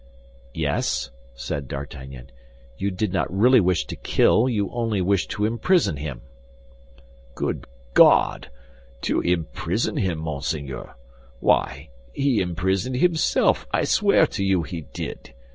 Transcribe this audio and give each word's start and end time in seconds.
"Yes," 0.55 1.11
said 1.35 1.67
D'Artagnan, 1.67 2.31
"you 2.75 2.89
did 2.89 3.13
not 3.13 3.31
really 3.31 3.59
wish 3.59 3.85
to 3.85 3.95
kill; 3.95 4.49
you 4.49 4.67
only 4.71 4.99
wished 4.99 5.29
to 5.29 5.45
imprison 5.45 5.97
him." 5.97 6.21
"Good 7.35 7.67
God! 7.93 8.49
To 9.01 9.21
imprison 9.21 9.97
him, 9.97 10.17
monseigneur? 10.17 10.95
Why, 11.39 11.89
he 12.13 12.41
imprisoned 12.41 12.95
himself, 12.95 13.67
I 13.71 13.83
swear 13.83 14.25
to 14.25 14.43
you 14.43 14.63
he 14.63 14.87
did. 14.91 15.35